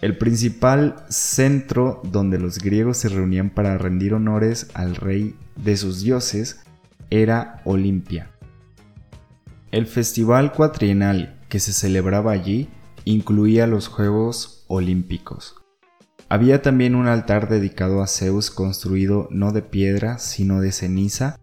El 0.00 0.18
principal 0.18 1.04
centro 1.08 2.00
donde 2.04 2.38
los 2.38 2.58
griegos 2.58 2.96
se 2.96 3.08
reunían 3.08 3.50
para 3.50 3.78
rendir 3.78 4.14
honores 4.14 4.70
al 4.74 4.96
rey 4.96 5.36
de 5.54 5.76
sus 5.76 6.02
dioses 6.02 6.60
era 7.10 7.60
Olimpia. 7.64 8.30
El 9.70 9.86
festival 9.86 10.52
cuatrienal 10.52 11.38
que 11.48 11.60
se 11.60 11.72
celebraba 11.72 12.32
allí 12.32 12.68
incluía 13.04 13.66
los 13.68 13.86
Juegos 13.86 14.64
Olímpicos. 14.66 15.54
Había 16.28 16.62
también 16.62 16.94
un 16.94 17.06
altar 17.08 17.48
dedicado 17.48 18.02
a 18.02 18.06
Zeus 18.06 18.50
construido 18.50 19.28
no 19.30 19.52
de 19.52 19.62
piedra 19.62 20.18
sino 20.18 20.60
de 20.60 20.72
ceniza 20.72 21.38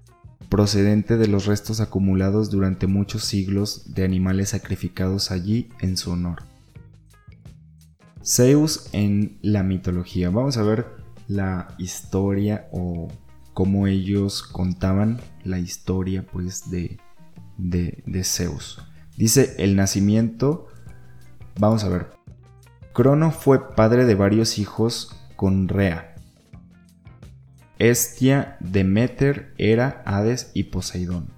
procedente 0.49 1.17
de 1.17 1.27
los 1.27 1.45
restos 1.45 1.79
acumulados 1.79 2.49
durante 2.49 2.87
muchos 2.87 3.23
siglos 3.23 3.93
de 3.93 4.03
animales 4.03 4.49
sacrificados 4.49 5.31
allí 5.31 5.69
en 5.79 5.95
su 5.95 6.11
honor. 6.11 6.43
Zeus 8.25 8.89
en 8.91 9.37
la 9.41 9.63
mitología. 9.63 10.29
Vamos 10.29 10.57
a 10.57 10.63
ver 10.63 10.87
la 11.27 11.67
historia 11.77 12.67
o 12.71 13.07
cómo 13.53 13.87
ellos 13.87 14.43
contaban 14.43 15.19
la 15.43 15.59
historia 15.59 16.25
pues 16.25 16.69
de, 16.69 16.99
de, 17.57 18.03
de 18.05 18.23
Zeus. 18.23 18.81
Dice 19.17 19.55
el 19.59 19.75
nacimiento. 19.75 20.67
Vamos 21.59 21.83
a 21.83 21.89
ver. 21.89 22.11
Crono 22.93 23.31
fue 23.31 23.75
padre 23.75 24.05
de 24.05 24.15
varios 24.15 24.57
hijos 24.57 25.15
con 25.35 25.67
Rea, 25.67 26.08
Estia, 27.79 28.57
Demeter, 28.59 29.53
Hera, 29.57 30.01
Hades 30.05 30.51
y 30.53 30.63
Poseidón. 30.63 31.29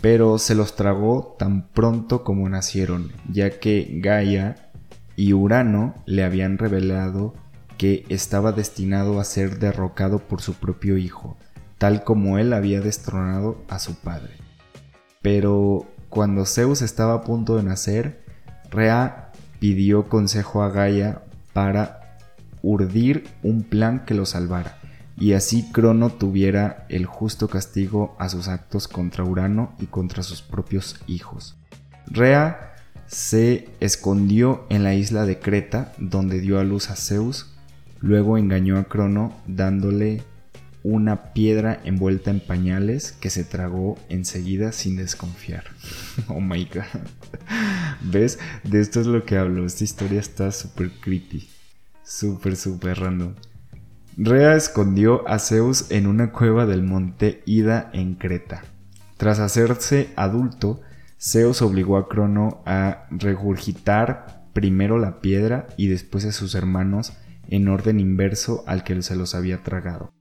Pero 0.00 0.38
se 0.38 0.54
los 0.54 0.76
tragó 0.76 1.34
tan 1.36 1.68
pronto 1.68 2.22
como 2.22 2.48
nacieron, 2.48 3.10
ya 3.28 3.58
que 3.58 3.98
Gaia 4.00 4.70
y 5.16 5.32
Urano 5.32 5.96
le 6.06 6.22
habían 6.22 6.58
revelado 6.58 7.34
que 7.76 8.06
estaba 8.08 8.52
destinado 8.52 9.18
a 9.18 9.24
ser 9.24 9.58
derrocado 9.58 10.20
por 10.20 10.42
su 10.42 10.54
propio 10.54 10.96
hijo, 10.96 11.36
tal 11.76 12.04
como 12.04 12.38
él 12.38 12.52
había 12.52 12.80
destronado 12.80 13.60
a 13.68 13.80
su 13.80 13.96
padre. 13.96 14.34
Pero 15.22 15.86
cuando 16.08 16.46
Zeus 16.46 16.82
estaba 16.82 17.14
a 17.14 17.22
punto 17.22 17.56
de 17.56 17.64
nacer, 17.64 18.22
Rea 18.70 19.32
pidió 19.58 20.08
consejo 20.08 20.62
a 20.62 20.70
Gaia 20.70 21.22
para 21.52 22.16
urdir 22.62 23.26
un 23.42 23.64
plan 23.64 24.04
que 24.04 24.14
lo 24.14 24.24
salvara 24.24 24.78
y 25.18 25.32
así 25.32 25.70
Crono 25.72 26.10
tuviera 26.10 26.86
el 26.88 27.06
justo 27.06 27.48
castigo 27.48 28.16
a 28.18 28.28
sus 28.28 28.48
actos 28.48 28.86
contra 28.88 29.24
Urano 29.24 29.74
y 29.80 29.86
contra 29.86 30.22
sus 30.22 30.42
propios 30.42 31.00
hijos. 31.06 31.56
Rea 32.06 32.76
se 33.06 33.68
escondió 33.80 34.66
en 34.68 34.84
la 34.84 34.94
isla 34.94 35.24
de 35.24 35.38
Creta, 35.38 35.92
donde 35.98 36.40
dio 36.40 36.58
a 36.60 36.64
luz 36.64 36.90
a 36.90 36.96
Zeus, 36.96 37.54
luego 38.00 38.38
engañó 38.38 38.78
a 38.78 38.84
Crono 38.84 39.34
dándole 39.46 40.22
una 40.84 41.32
piedra 41.32 41.80
envuelta 41.84 42.30
en 42.30 42.40
pañales 42.40 43.12
que 43.12 43.30
se 43.30 43.44
tragó 43.44 43.98
enseguida 44.08 44.72
sin 44.72 44.96
desconfiar. 44.96 45.64
oh 46.28 46.40
my 46.40 46.64
god. 46.66 47.00
¿Ves? 48.02 48.38
De 48.62 48.80
esto 48.80 49.00
es 49.00 49.06
lo 49.06 49.24
que 49.24 49.36
hablo. 49.36 49.66
Esta 49.66 49.84
historia 49.84 50.20
está 50.20 50.52
súper 50.52 50.90
creepy. 51.00 51.48
Súper, 52.04 52.56
súper 52.56 53.00
random. 53.00 53.34
Rea 54.20 54.56
escondió 54.56 55.28
a 55.28 55.38
Zeus 55.38 55.92
en 55.92 56.08
una 56.08 56.32
cueva 56.32 56.66
del 56.66 56.82
monte 56.82 57.40
Ida 57.46 57.88
en 57.92 58.16
Creta. 58.16 58.64
Tras 59.16 59.38
hacerse 59.38 60.10
adulto, 60.16 60.80
Zeus 61.20 61.62
obligó 61.62 61.96
a 61.96 62.08
Crono 62.08 62.60
a 62.66 63.06
regurgitar 63.12 64.48
primero 64.54 64.98
la 64.98 65.20
piedra 65.20 65.68
y 65.76 65.86
después 65.86 66.24
a 66.24 66.32
sus 66.32 66.56
hermanos 66.56 67.12
en 67.48 67.68
orden 67.68 68.00
inverso 68.00 68.64
al 68.66 68.82
que 68.82 69.00
se 69.02 69.14
los 69.14 69.36
había 69.36 69.62
tragado. 69.62 70.12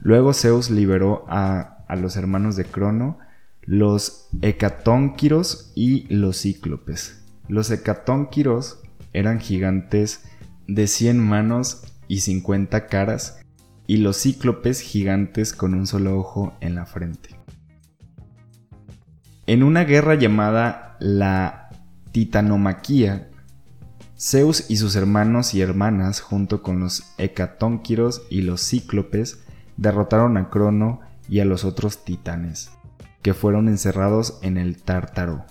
Luego 0.00 0.34
Zeus 0.34 0.68
liberó 0.68 1.24
a, 1.28 1.84
los 1.96 2.16
hermanos 2.16 2.56
de 2.56 2.64
Crono, 2.64 3.20
los 3.62 4.30
hecatónquiros 4.42 5.70
y 5.76 6.12
los 6.12 6.42
cíclopes. 6.42 7.24
Los 7.46 7.70
hecatónquiros 7.70 8.80
eran 9.12 9.38
gigantes 9.38 10.24
de 10.66 10.88
100 10.88 11.20
manos 11.20 11.84
y 12.08 12.20
50 12.20 12.86
caras, 12.86 13.40
y 13.86 13.98
los 13.98 14.20
cíclopes 14.20 14.80
gigantes 14.80 15.52
con 15.52 15.74
un 15.74 15.86
solo 15.86 16.18
ojo 16.18 16.54
en 16.60 16.74
la 16.74 16.86
frente. 16.86 17.38
En 19.46 19.62
una 19.62 19.84
guerra 19.84 20.14
llamada 20.14 20.96
la 21.00 21.70
Titanomaquía, 22.12 23.30
Zeus 24.18 24.68
y 24.68 24.76
sus 24.76 24.96
hermanos 24.96 25.54
y 25.54 25.60
hermanas, 25.60 26.20
junto 26.20 26.62
con 26.62 26.80
los 26.80 27.04
hecatónquiros 27.18 28.22
y 28.30 28.42
los 28.42 28.60
cíclopes, 28.68 29.44
derrotaron 29.76 30.36
a 30.36 30.50
Crono 30.50 31.00
y 31.28 31.40
a 31.40 31.44
los 31.44 31.64
otros 31.64 32.04
titanes, 32.04 32.70
que 33.22 33.32
fueron 33.32 33.68
encerrados 33.68 34.38
en 34.42 34.56
el 34.56 34.82
Tártaro, 34.82 35.46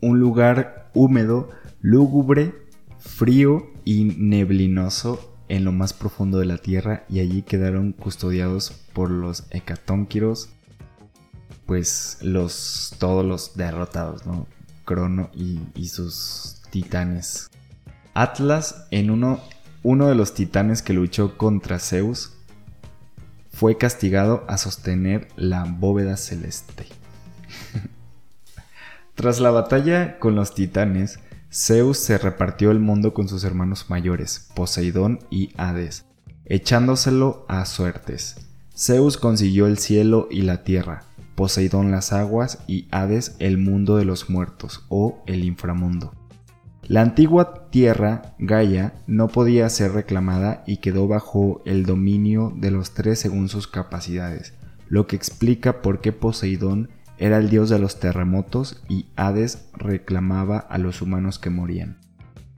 un 0.00 0.20
lugar 0.20 0.90
húmedo, 0.94 1.50
lúgubre, 1.80 2.54
frío 2.98 3.70
y 3.84 4.04
neblinoso 4.04 5.34
en 5.48 5.64
lo 5.64 5.72
más 5.72 5.92
profundo 5.92 6.38
de 6.38 6.46
la 6.46 6.58
tierra 6.58 7.04
y 7.08 7.20
allí 7.20 7.42
quedaron 7.42 7.92
custodiados 7.92 8.72
por 8.92 9.10
los 9.10 9.44
hecatónquiros, 9.50 10.50
pues 11.66 12.18
los 12.20 12.94
todos 12.98 13.24
los 13.24 13.56
derrotados, 13.56 14.26
¿no? 14.26 14.46
Crono 14.84 15.30
y, 15.34 15.60
y 15.74 15.88
sus 15.88 16.62
titanes. 16.70 17.50
Atlas, 18.14 18.86
en 18.90 19.10
uno, 19.10 19.40
uno 19.82 20.08
de 20.08 20.14
los 20.14 20.34
titanes 20.34 20.82
que 20.82 20.92
luchó 20.92 21.36
contra 21.38 21.78
Zeus, 21.78 22.32
fue 23.50 23.76
castigado 23.76 24.44
a 24.48 24.56
sostener 24.56 25.28
la 25.36 25.64
bóveda 25.64 26.16
celeste. 26.16 26.86
Tras 29.14 29.40
la 29.40 29.50
batalla 29.50 30.18
con 30.18 30.36
los 30.36 30.54
titanes, 30.54 31.18
Zeus 31.50 31.98
se 31.98 32.18
repartió 32.18 32.70
el 32.70 32.78
mundo 32.78 33.14
con 33.14 33.26
sus 33.26 33.42
hermanos 33.42 33.86
mayores, 33.88 34.50
Poseidón 34.54 35.20
y 35.30 35.50
Hades, 35.56 36.04
echándoselo 36.44 37.46
a 37.48 37.64
suertes. 37.64 38.36
Zeus 38.76 39.16
consiguió 39.16 39.66
el 39.66 39.78
cielo 39.78 40.28
y 40.30 40.42
la 40.42 40.62
tierra, 40.62 41.04
Poseidón 41.36 41.90
las 41.90 42.12
aguas 42.12 42.58
y 42.66 42.86
Hades 42.90 43.34
el 43.38 43.56
mundo 43.56 43.96
de 43.96 44.04
los 44.04 44.28
muertos 44.28 44.84
o 44.90 45.22
el 45.26 45.42
inframundo. 45.42 46.12
La 46.82 47.00
antigua 47.00 47.70
tierra, 47.70 48.34
Gaia, 48.38 48.92
no 49.06 49.28
podía 49.28 49.70
ser 49.70 49.92
reclamada 49.92 50.62
y 50.66 50.78
quedó 50.78 51.08
bajo 51.08 51.62
el 51.64 51.86
dominio 51.86 52.52
de 52.56 52.70
los 52.70 52.92
tres 52.92 53.20
según 53.20 53.48
sus 53.48 53.66
capacidades, 53.68 54.52
lo 54.88 55.06
que 55.06 55.16
explica 55.16 55.80
por 55.80 56.02
qué 56.02 56.12
Poseidón 56.12 56.90
era 57.18 57.38
el 57.38 57.50
dios 57.50 57.68
de 57.68 57.78
los 57.78 57.98
terremotos 57.98 58.80
y 58.88 59.06
Hades 59.16 59.68
reclamaba 59.72 60.58
a 60.58 60.78
los 60.78 61.02
humanos 61.02 61.38
que 61.38 61.50
morían. 61.50 61.98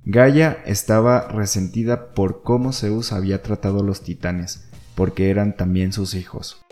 Gaia 0.04 0.58
estaba 0.66 1.28
resentida 1.28 2.12
por 2.12 2.42
cómo 2.42 2.72
Zeus 2.72 3.12
había 3.12 3.42
tratado 3.42 3.80
a 3.80 3.84
los 3.84 4.02
titanes, 4.02 4.68
porque 4.94 5.30
eran 5.30 5.56
también 5.56 5.92
sus 5.92 6.14
hijos. 6.14 6.64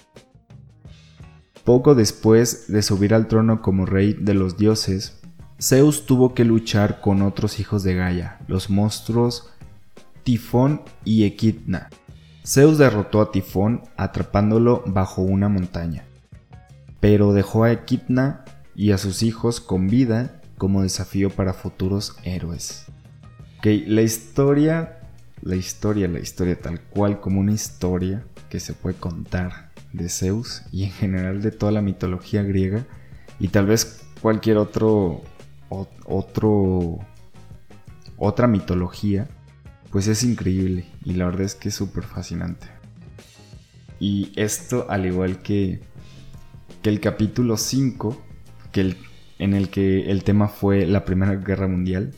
Poco 1.64 1.94
después 1.94 2.68
de 2.68 2.82
subir 2.82 3.14
al 3.14 3.28
trono 3.28 3.60
como 3.60 3.86
rey 3.86 4.14
de 4.14 4.34
los 4.34 4.56
dioses, 4.56 5.20
Zeus 5.60 6.06
tuvo 6.06 6.34
que 6.34 6.44
luchar 6.44 7.00
con 7.00 7.22
otros 7.22 7.60
hijos 7.60 7.82
de 7.82 7.94
Gaia, 7.94 8.38
los 8.48 8.70
monstruos 8.70 9.50
Tifón 10.24 10.82
y 11.04 11.24
Equidna. 11.24 11.90
Zeus 12.46 12.78
derrotó 12.78 13.20
a 13.20 13.30
Tifón 13.30 13.82
atrapándolo 13.96 14.82
bajo 14.86 15.22
una 15.22 15.48
montaña 15.48 16.07
pero 17.00 17.32
dejó 17.32 17.64
a 17.64 17.72
Equidna 17.72 18.44
y 18.74 18.92
a 18.92 18.98
sus 18.98 19.22
hijos 19.22 19.60
con 19.60 19.88
vida 19.88 20.40
como 20.56 20.82
desafío 20.82 21.30
para 21.30 21.54
futuros 21.54 22.16
héroes. 22.24 22.86
Ok, 23.58 23.66
la 23.86 24.02
historia, 24.02 25.00
la 25.42 25.56
historia, 25.56 26.08
la 26.08 26.20
historia 26.20 26.58
tal 26.60 26.80
cual 26.80 27.20
como 27.20 27.40
una 27.40 27.52
historia 27.52 28.24
que 28.50 28.60
se 28.60 28.72
puede 28.72 28.96
contar 28.96 29.70
de 29.92 30.08
Zeus 30.08 30.62
y 30.72 30.84
en 30.84 30.90
general 30.90 31.42
de 31.42 31.50
toda 31.50 31.72
la 31.72 31.82
mitología 31.82 32.42
griega 32.42 32.86
y 33.40 33.48
tal 33.48 33.66
vez 33.66 34.04
cualquier 34.20 34.58
otro, 34.58 35.22
otro, 35.68 36.98
otra 38.16 38.46
mitología, 38.46 39.28
pues 39.90 40.08
es 40.08 40.22
increíble 40.24 40.86
y 41.04 41.14
la 41.14 41.26
verdad 41.26 41.42
es 41.42 41.54
que 41.54 41.68
es 41.68 41.74
súper 41.74 42.04
fascinante. 42.04 42.66
Y 44.00 44.32
esto 44.36 44.86
al 44.88 45.06
igual 45.06 45.42
que 45.42 45.80
que 46.82 46.90
el 46.90 47.00
capítulo 47.00 47.56
5, 47.56 48.20
que 48.72 48.96
en 49.38 49.54
el 49.54 49.70
que 49.70 50.10
el 50.10 50.24
tema 50.24 50.48
fue 50.48 50.86
la 50.86 51.04
Primera 51.04 51.36
Guerra 51.36 51.68
Mundial, 51.68 52.14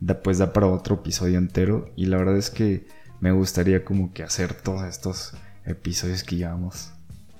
da, 0.00 0.22
pues 0.22 0.38
da 0.38 0.52
para 0.52 0.66
otro 0.66 0.96
episodio 0.96 1.38
entero 1.38 1.92
y 1.96 2.06
la 2.06 2.16
verdad 2.16 2.36
es 2.36 2.50
que 2.50 2.86
me 3.20 3.32
gustaría 3.32 3.84
como 3.84 4.12
que 4.12 4.22
hacer 4.22 4.54
todos 4.54 4.82
estos 4.84 5.34
episodios 5.64 6.24
que 6.24 6.36
llevamos 6.36 6.92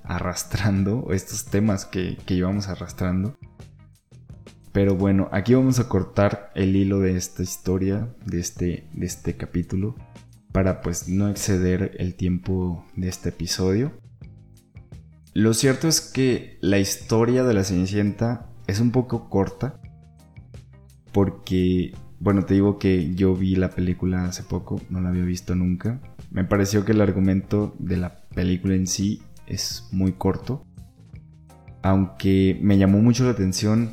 arrastrando, 0.02 1.00
o 1.00 1.12
estos 1.12 1.46
temas 1.46 1.86
que, 1.86 2.18
que 2.26 2.34
llevamos 2.34 2.68
arrastrando. 2.68 3.36
Pero 4.72 4.96
bueno, 4.96 5.28
aquí 5.32 5.54
vamos 5.54 5.78
a 5.78 5.88
cortar 5.88 6.50
el 6.54 6.74
hilo 6.76 7.00
de 7.00 7.16
esta 7.16 7.42
historia, 7.42 8.08
de 8.26 8.40
este, 8.40 8.88
de 8.92 9.06
este 9.06 9.36
capítulo, 9.36 9.94
para 10.52 10.80
pues 10.80 11.08
no 11.08 11.28
exceder 11.28 11.96
el 11.98 12.14
tiempo 12.14 12.84
de 12.96 13.08
este 13.08 13.30
episodio. 13.30 13.92
Lo 15.34 15.52
cierto 15.52 15.88
es 15.88 16.00
que 16.00 16.58
la 16.60 16.78
historia 16.78 17.42
de 17.42 17.54
la 17.54 17.64
Cenicienta 17.64 18.46
es 18.68 18.78
un 18.78 18.92
poco 18.92 19.28
corta. 19.28 19.80
Porque, 21.10 21.92
bueno, 22.20 22.44
te 22.44 22.54
digo 22.54 22.78
que 22.78 23.12
yo 23.16 23.34
vi 23.34 23.56
la 23.56 23.70
película 23.70 24.26
hace 24.26 24.44
poco, 24.44 24.80
no 24.90 25.00
la 25.00 25.08
había 25.08 25.24
visto 25.24 25.56
nunca. 25.56 26.00
Me 26.30 26.44
pareció 26.44 26.84
que 26.84 26.92
el 26.92 27.00
argumento 27.00 27.74
de 27.80 27.96
la 27.96 28.20
película 28.28 28.76
en 28.76 28.86
sí 28.86 29.22
es 29.48 29.88
muy 29.90 30.12
corto. 30.12 30.64
Aunque 31.82 32.56
me 32.62 32.78
llamó 32.78 33.00
mucho 33.00 33.24
la 33.24 33.30
atención 33.30 33.90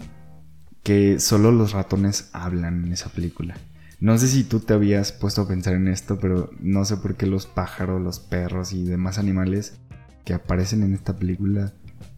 que 0.83 1.19
solo 1.19 1.51
los 1.51 1.71
ratones 1.71 2.29
hablan 2.33 2.85
en 2.85 2.93
esa 2.93 3.09
película. 3.09 3.57
No 3.99 4.15
sé 4.19 4.27
si 4.27 4.43
tú 4.43 4.59
te 4.59 4.73
habías 4.73 5.11
puesto 5.11 5.41
a 5.41 5.47
pensar 5.47 5.73
en 5.73 5.87
esto, 5.87 6.19
pero 6.19 6.51
no 6.59 6.85
sé 6.85 6.97
por 6.97 7.15
qué 7.15 7.25
los 7.25 7.47
pájaros, 7.47 7.99
los 7.99 8.19
perros 8.19 8.73
y 8.73 8.83
demás 8.83 9.17
animales 9.17 9.79
que 10.23 10.33
aparecen 10.33 10.83
en 10.83 10.93
esta 10.93 11.15
película 11.15 11.73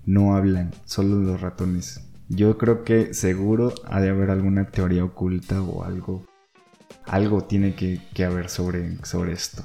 no 0.06 0.36
hablan, 0.36 0.72
solo 0.86 1.18
los 1.18 1.42
ratones. 1.42 2.02
Yo 2.30 2.58
creo 2.58 2.84
que 2.84 3.14
seguro 3.14 3.74
ha 3.86 4.02
de 4.02 4.10
haber 4.10 4.30
alguna 4.30 4.66
teoría 4.70 5.04
oculta 5.04 5.62
o 5.62 5.84
algo. 5.84 6.26
Algo 7.06 7.44
tiene 7.44 7.76
que, 7.76 8.26
haber 8.26 8.50
sobre, 8.50 8.98
sobre 9.06 9.34
esto. 9.34 9.64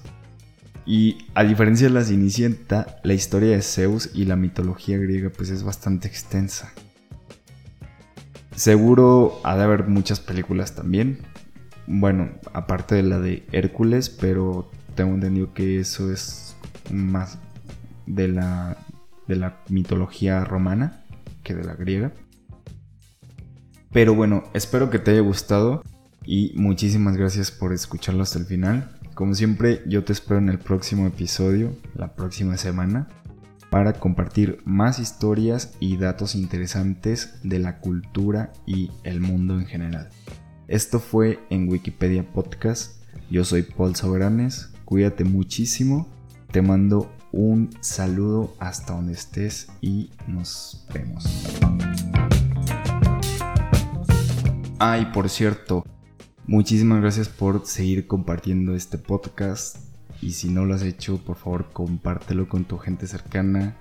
Y 0.87 1.27
a 1.35 1.45
diferencia 1.45 1.89
de 1.89 1.95
la 1.95 2.05
Cenicienta, 2.05 2.99
la 3.05 3.15
historia 3.15 3.51
de 3.51 3.63
Zeus 3.63 4.11
y 4.15 4.25
la 4.25 4.37
mitología 4.37 4.97
griega 4.99 5.31
pues 5.31 5.51
es 5.51 5.63
bastante 5.63 6.09
extensa. 6.09 6.73
Seguro 8.55 9.41
ha 9.45 9.57
de 9.57 9.65
haber 9.65 9.87
muchas 9.87 10.19
películas 10.19 10.75
también. 10.75 11.21
Bueno, 11.87 12.31
aparte 12.53 12.97
de 12.97 13.03
la 13.03 13.21
de 13.21 13.47
Hércules, 13.53 14.11
pero 14.11 14.71
tengo 14.95 15.15
entendido 15.15 15.55
que 15.55 15.79
eso 15.79 16.13
es 16.13 16.57
más 16.91 17.39
de 18.09 18.29
la, 18.29 18.77
de 19.27 19.37
la 19.37 19.63
mitología 19.69 20.45
romana 20.45 21.05
que 21.43 21.55
de 21.55 21.65
la 21.65 21.75
griega. 21.75 22.13
Pero 23.93 24.15
bueno, 24.15 24.45
espero 24.55 24.91
que 24.91 24.99
te 24.99 25.13
haya 25.13 25.21
gustado 25.21 25.83
y 26.25 26.53
muchísimas 26.57 27.17
gracias 27.17 27.51
por 27.51 27.73
escucharlo 27.73 28.23
hasta 28.23 28.39
el 28.39 28.45
final. 28.45 28.99
Como 29.15 29.35
siempre, 29.35 29.83
yo 29.87 30.05
te 30.05 30.13
espero 30.13 30.39
en 30.39 30.49
el 30.49 30.59
próximo 30.59 31.07
episodio, 31.07 31.77
la 31.95 32.15
próxima 32.15 32.57
semana, 32.57 33.09
para 33.71 33.95
compartir 33.95 34.59
más 34.65 34.99
historias 34.99 35.75
y 35.81 35.97
datos 35.97 36.35
interesantes 36.35 37.41
de 37.43 37.59
la 37.59 37.81
cultura 37.81 38.53
y 38.67 38.91
el 39.05 39.21
mundo 39.21 39.59
en 39.59 39.67
general. 39.67 40.09
Esto 40.69 41.01
fue 41.01 41.41
en 41.51 41.69
Wikipedia 41.69 42.31
Podcast. 42.31 43.03
Yo 43.31 43.45
soy 43.45 43.63
Paul 43.63 43.97
Soberanes. 43.97 44.73
Cuídate 44.85 45.25
muchísimo. 45.25 46.09
Te 46.53 46.63
mando 46.63 47.11
Un 47.41 47.71
saludo 47.83 48.53
hasta 48.59 48.95
donde 48.95 49.13
estés 49.13 49.69
y 49.81 50.11
nos 50.27 50.85
vemos. 50.93 51.25
Ay, 54.81 55.07
por 55.15 55.29
cierto, 55.29 55.87
muchísimas 56.49 57.01
gracias 57.01 57.29
por 57.29 57.65
seguir 57.65 58.09
compartiendo 58.09 58.75
este 58.75 58.99
podcast. 58.99 59.77
Y 60.21 60.33
si 60.33 60.49
no 60.49 60.65
lo 60.65 60.75
has 60.75 60.83
hecho, 60.83 61.19
por 61.19 61.37
favor, 61.37 61.71
compártelo 61.73 62.49
con 62.49 62.65
tu 62.65 62.77
gente 62.77 63.07
cercana. 63.07 63.77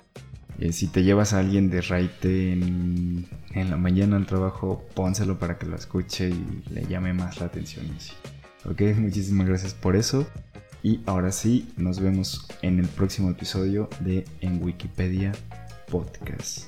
Eh, 0.60 0.72
si 0.72 0.86
te 0.86 1.02
llevas 1.02 1.32
a 1.32 1.40
alguien 1.40 1.68
de 1.68 1.80
raite 1.80 2.52
en, 2.52 3.26
la 3.54 3.76
mañana 3.76 4.18
al 4.18 4.26
trabajo, 4.26 4.84
pónselo 4.94 5.40
para 5.40 5.58
que 5.58 5.66
lo 5.66 5.74
escuche 5.74 6.30
y 6.30 6.62
le 6.70 6.86
llame 6.86 7.12
más 7.12 7.40
la 7.40 7.46
atención. 7.46 7.86
Ok, 8.66 8.82
muchísimas 8.98 9.48
gracias 9.48 9.74
por 9.74 9.96
eso. 9.96 10.28
Y 10.82 11.00
ahora 11.06 11.32
sí, 11.32 11.68
nos 11.76 12.00
vemos 12.00 12.46
en 12.62 12.78
el 12.78 12.86
próximo 12.86 13.30
episodio 13.30 13.88
de 14.00 14.24
En 14.40 14.62
Wikipedia 14.62 15.32
Podcast. 15.90 16.66